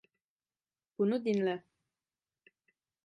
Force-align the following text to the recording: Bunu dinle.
Bunu 0.97 1.25
dinle. 1.25 1.63